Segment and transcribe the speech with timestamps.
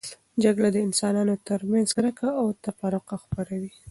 [0.43, 3.71] جګړه د انسانانو ترمنځ کرکه او تفرقه خپروي.